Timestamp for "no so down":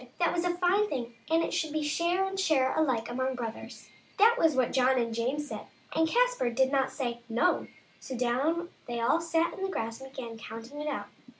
7.29-8.69